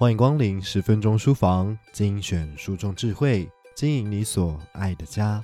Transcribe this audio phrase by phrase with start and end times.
[0.00, 5.42] 欢迎光临十分钟书房，精选书中智慧，经营你所爱的家。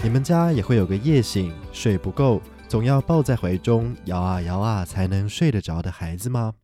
[0.00, 6.54] 你们家也会有个夜醒、睡不够，总要抱在怀中摇啊摇啊才能睡得着的孩子吗？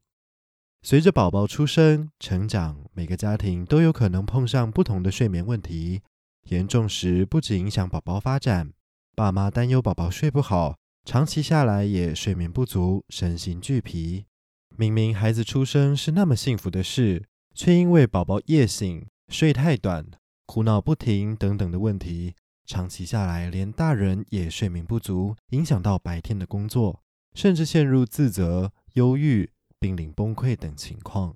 [0.82, 6.02] 随着宝宝出生、成长，每个家庭都有可能碰上不同的睡眠问题。
[6.48, 8.72] 严重时，不只影响宝宝发展，
[9.14, 14.24] 爸妈担忧宝宝睡不好，长期下来也睡眠不足，身心俱疲。
[14.76, 17.24] 明明孩子出生是那么幸福的事，
[17.54, 20.06] 却因为宝宝夜醒、睡太短、
[20.46, 27.02] 哭闹不停等等的问题，长期下来连大人也睡眠不足，影响到白天的工作，
[27.34, 31.34] 甚至陷入自责、忧郁、濒临崩溃等情况。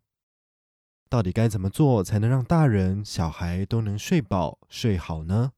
[1.12, 5.52] 到底该怎么做才能让大人小孩都能睡饱睡好呢？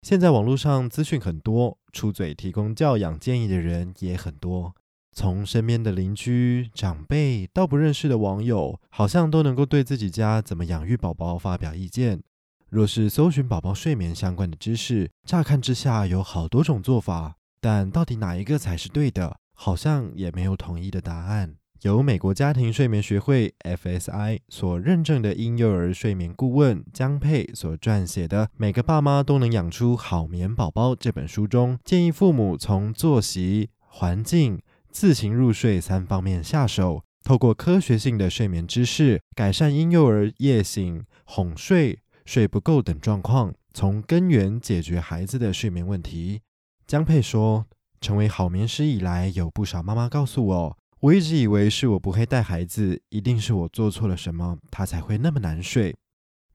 [0.00, 4.74] 现在网络上资讯很多，出嘴提供教养建议的人也很多，
[5.12, 12.22] 从身边的邻居、长辈到不认识的网友，好像都能够对自己家怎么养育宝宝发表意见。
[12.70, 21.56] 若是搜寻宝宝睡眠相关的知识，乍看之下有好多种做法，但到底哪一个才是对的，好像也没有统一的答案。
[21.84, 34.58] 由美国家庭睡眠学会 FSI 所认证的婴幼儿睡眠顾问江佩所撰写的《每个爸妈都能养出好眠宝宝》这本书中，建议父母从作息、环境、
[34.90, 46.40] 自行入睡三方面下手，透过科学性的睡眠知识，改善婴幼儿夜醒、哄睡、睡不够等状况，从根源解决孩子的睡眠问题。
[46.86, 47.66] 江佩说
[48.00, 55.94] ：“成为好眠师以来，有不少妈妈告诉我。”我一直以为是我不会带孩子，一定是我做错了什么，他才会那么难睡。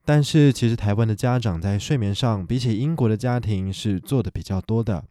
[0.04, 5.04] 但是其实台湾的家长在睡眠上，比起英国的家庭是做的比较多的。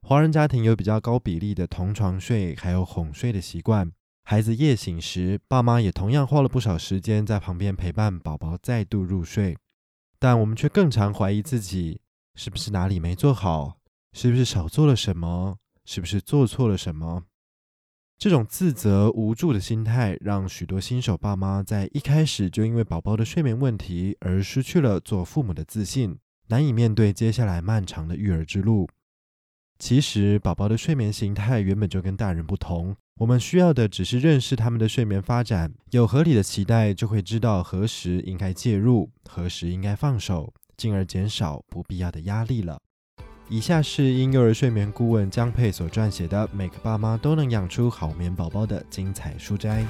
[0.00, 3.92] 华人家庭有比较高比例的同床睡，还有哄睡的习惯。
[4.24, 9.58] 孩子夜醒时，爸妈也同样花了不少时间在旁边陪伴宝宝再度入睡。
[10.18, 12.00] 但我们却更常怀疑自己，
[12.34, 13.76] 是不是哪里没做好？
[14.14, 15.58] 是不是少做了什么？
[15.84, 17.24] 是不是做错了什么？
[18.20, 28.86] 这种自责无助的心态，让许多新手爸妈在一开始就因为宝宝的睡眠问题而失去了做父母的自信，难以面对接下来漫长的育儿之路。
[29.78, 42.82] 其实，宝宝的睡眠形态原本就跟大人不同，我们需要的只是认识他们的睡眠发展，有合理的期待，就会知道何时应该介入，何时应该放手，进而减少不必要的压力了。
[43.52, 49.84] 以下是婴幼儿睡眠顾问江佩所撰写的《每个爸妈都能养出好眠宝宝》的精彩书摘。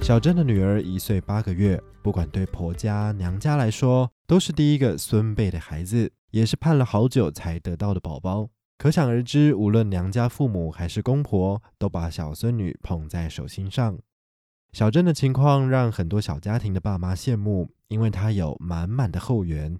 [0.00, 8.48] 小珍的女儿一岁八个月，不管对婆家娘家来说，都是第一个孙辈的孩子，也是盼了好久才得到的宝宝。
[8.78, 13.98] 可想而知，无论娘家父母还是公婆，都把小孙女捧在手心上。
[14.72, 19.78] 小珍的情况让很多小家庭的爸妈羡慕，因为她有满满的后援。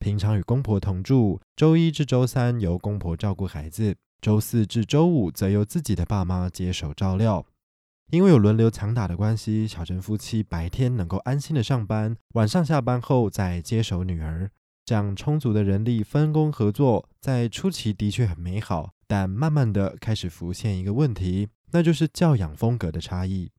[0.00, 7.46] 平常与公婆同住，周一至周三由公婆照顾孩子，周四至周五则由自己的爸妈接手照料。
[8.10, 14.50] 因为有轮流强打的关系，小陈夫妻白天能够安心的上班，晚上下班后再接手女儿。
[14.84, 23.50] 这样充足的人力分工合作，在初期的确很美好，但慢慢的开始浮现一个问题，那就是教养风格的差异。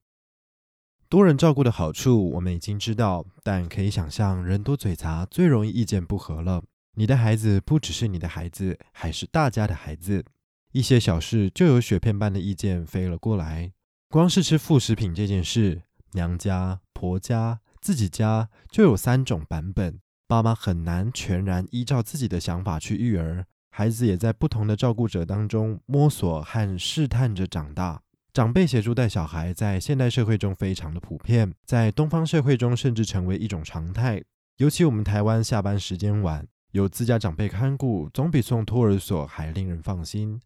[1.09, 6.61] 多人照顾的好处，我们已经知道，但可以想象，人多嘴杂，最容易意见不合了。
[6.93, 10.23] 你的孩子不只是你的孩子，还是大家的孩子。
[10.71, 13.71] 一些小事就有雪片般的意见飞了过来。
[14.07, 15.81] 光是吃副食品这件事，
[16.11, 28.03] 娘家、婆家、自己家就有三种版本，爸妈很难全然依照自己的想法去育儿，孩子也在不同的照顾者当中摸索和试探着长大。
[28.39, 34.23] 长辈协助带小孩，在现代社会中非常的普遍，在东方社会中甚至成为一种常态。
[34.59, 40.39] 尤其我们台湾下班时间晚，有自家长辈看顾，总比送托儿所还令人放心。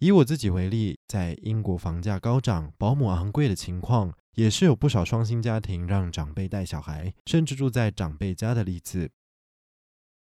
[0.00, 9.10] 以我自己为例，在英国房价高涨、保姆昂贵的情况，也是有不少双薪家庭让长辈带小孩，甚至住在长辈家的例子。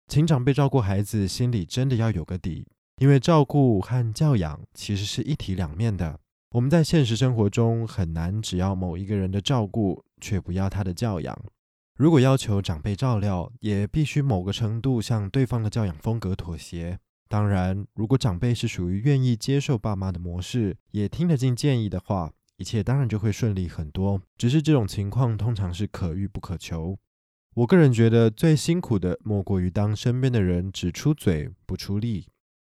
[0.07, 2.65] 请长辈照顾孩子，心里真的要有个底，
[3.00, 6.18] 因为照顾和教养其实是一体两面的。
[6.51, 11.45] 我们在现实生活中很难只要某一个人的照顾，却不要他的教养。
[11.95, 17.00] 如果要求长辈照料，也必须某个程度向对方的教养风格妥协。
[17.30, 24.21] 当然，如果长辈是属于愿意接受爸妈的模式，也听得进建议的话，一切当然就会顺利很多。
[24.36, 26.98] 只是这种情况通常是可遇不可求。
[27.53, 32.27] 我个人觉得最辛苦的莫过于当身边的人只出嘴不出力。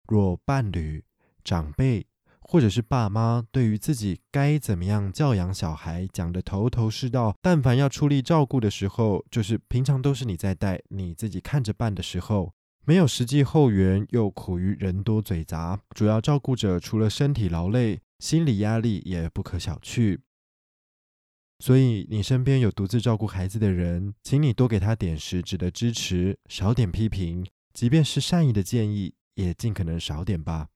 [0.06, 1.02] 若伴侣、
[1.42, 2.06] 长辈
[2.42, 12.52] 或者是爸妈对于自己该怎么样教养小孩讲得头头是道，但凡要出力照顾的时候，就是平常都是你在带，你自己看着办的时候，
[12.84, 20.18] 没有实际后援，又苦于人多嘴杂，主要照顾者除了身体劳累，心理压力也不可小觑。
[21.60, 30.70] 所以，你身边有独自照顾孩子的人，请你多给他点实质的支持，少点批评，即便是善意的建议，也尽可能少点吧。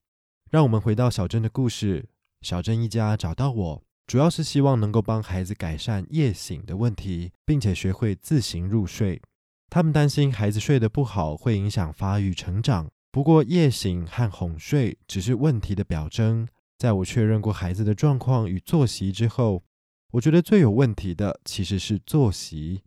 [0.50, 2.08] 让我们回到小珍的故事。
[2.42, 9.20] 小珍一家找到我，主要是希望能够帮孩子改善夜醒的问题，并且学会自行入睡。
[9.68, 12.88] 他们担心孩子睡得不好会影响发育成长。
[13.10, 16.46] 不过，夜醒和哄睡只是问题的表征。
[16.78, 19.64] 在我确认过孩子的状况与作息之后，
[20.12, 22.82] 我觉得最有问题的其实是作息。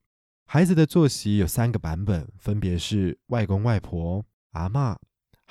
[0.45, 4.95] 孩子的作息有三个版本，分别是外公外婆、阿嬷，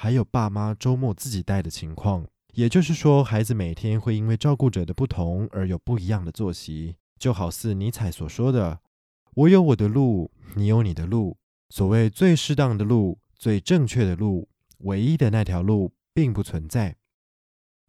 [0.01, 2.25] 还有爸妈周末自己带的情况。
[2.55, 6.95] 也就是说，孩子每天会因为照顾者的不同而有不一样的作息。
[7.19, 8.79] 就好似尼采所说的
[9.35, 11.37] ：“我有我的路，你有你的路。
[11.71, 14.49] 所谓最适当的路、最正确的路、
[14.79, 16.95] 唯一的那条路，并不存在。”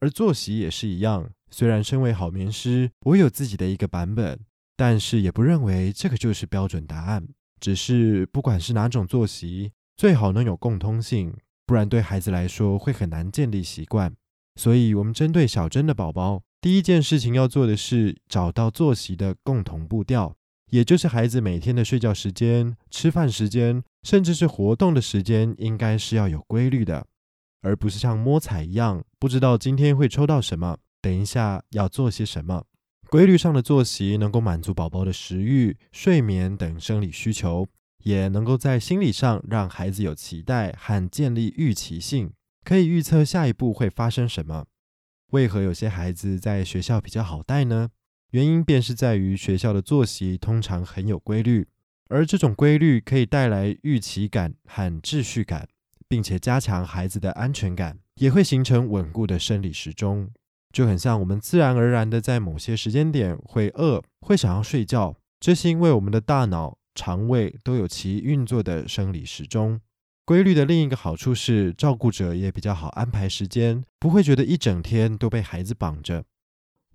[0.01, 1.29] 而作息也是一样。
[1.51, 4.39] 虽然身为好眠师，我有自己的一个版本，
[4.75, 7.27] 但是也不认为这个就是标准答案。
[7.59, 11.35] 只是不管是哪种作息，最好能有共通性，
[11.69, 14.11] 不然对孩子来说会很难建立习惯。
[14.55, 20.35] 所以，我们针对小珍的宝宝，第一件事情要做的是找到作息的共同步调，
[20.71, 27.05] 也就是孩子每天的睡觉时间、吃饭时间，甚至是活动的时间，应该是要有规律的，
[27.61, 30.75] 而不是像摸彩一样，不知道今天会抽到什么。
[31.03, 32.65] 等一下要做些什么？
[33.11, 37.67] 规律上的作息能够满足宝宝的食欲、睡眠等生理需求，
[38.03, 42.31] 也能够在心理上让孩子有期待和建立预期性，
[42.63, 44.65] 可以预测下一步会发生什么。
[45.31, 47.89] 为何有些孩子在学校比较好带呢？
[48.31, 51.67] 原因便是在于学校的作息通常很有规律，
[52.09, 55.67] 而这种规律可以带来预期感和秩序感，
[56.07, 60.31] 并且加强孩子的安全感，也会形成稳固的生理时钟。
[60.71, 69.79] 就很像我们自然而然的在某些时间点会饿，会想要睡觉，这是因为我们的大脑、肠胃都有其运作的生理时钟。
[70.25, 76.25] 规律的另一个好处是，照顾者也比较好安排时间，不会觉得一整天都被孩子绑着。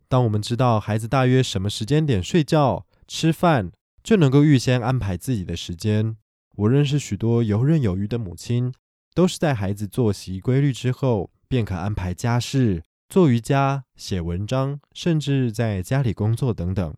[0.06, 3.72] 当我们知道孩子大约什么时间点睡觉、吃饭，
[4.02, 6.16] 就能够预先安排自己的时间。
[6.56, 8.74] 我认识许多游刃有余的母亲，
[9.14, 12.82] 都是在孩子作息规律之后，便可安排家事。
[13.08, 16.94] 做瑜伽、写文章，甚至在家里工作等等。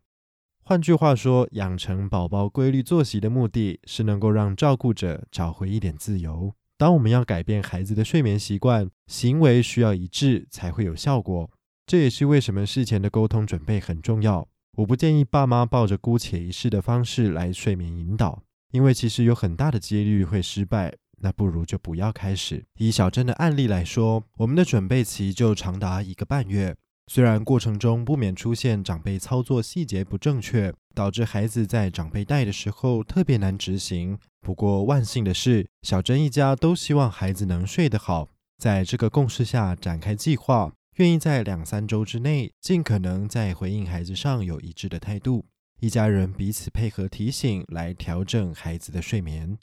[0.69, 6.53] 换句话说，养成宝宝规律作息的目的是能够让照顾者找回一点自由。
[6.77, 11.49] 当我们要改变孩子的睡眠习惯，行为需要一致才会有效果。
[11.85, 14.45] 这也是为什么事前的沟通准备很重要。
[14.79, 18.43] 我不建议爸妈抱着姑且一试的方式来睡眠引导，
[18.73, 20.93] 因为其实有很大的几率会失败。
[21.21, 22.65] 那不如就不要开始。
[22.77, 26.75] 以小珍的案例来说，我们的准备期就长达一个半月。
[27.09, 34.19] 虽然过程中不免出现长辈操作细节不正确，导致孩子在长辈带的时候特别难执行。
[34.41, 38.27] 不过万幸的是，小珍一家都希望孩子能睡得好，
[38.57, 45.45] 在这个共识下展开计划，愿意在两三周之内尽可能在回应孩子上有一致的态度。
[45.79, 49.57] 一家人彼此配合提醒，来调整孩子的睡眠。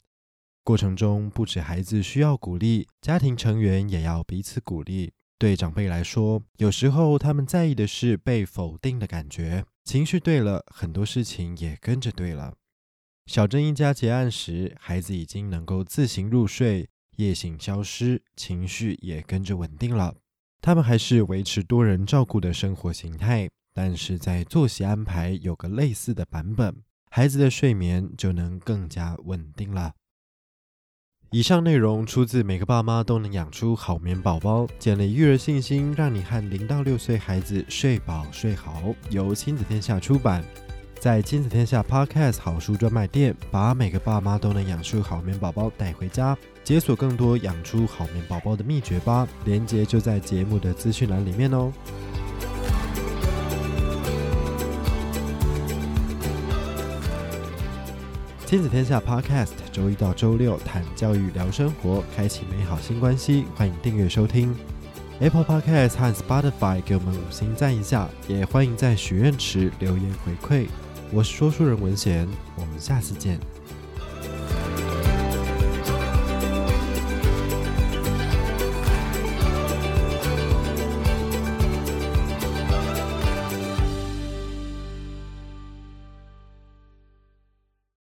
[0.63, 5.13] 过程中，不止孩子需要鼓励，家庭成员也要彼此鼓励。
[5.37, 12.55] 对长辈来说，有时候他们在意的是被否定的感觉，情绪对了，很多事情也跟着对了。
[13.25, 16.87] 小珍一家结案时，孩子已经能够自行入睡，
[17.17, 20.15] 夜醒消失，情绪也跟着稳定了。
[20.61, 29.93] 他们还是维持多人照顾的生活形态，但是在作息安排有个类似的版本，孩子的睡眠就能更加稳定了。
[31.35, 38.81] 以上内容出自每个爸妈都能养出好眠宝宝，建立育儿信心，让你和零到六岁孩子睡饱睡好。
[39.09, 40.41] 由亲子天下出版，
[40.97, 49.27] 在亲子天下 Podcast 好书专卖店，把每个爸妈都能养出好眠宝宝带回家，解锁更多养出好眠宝宝的秘诀吧。
[49.43, 51.69] 链接就在节目的资讯栏里面哦。
[58.45, 63.45] 亲子天下 Podcast，周一到周六谈教育、聊生活，开启美好新关系。
[63.55, 64.55] 欢迎订阅收听
[65.19, 70.67] Apple Podcast 和 Spotify，给我们五星赞一下，也欢迎在许愿池留言回馈。
[71.11, 73.39] 我是说书人文贤，我们下次见。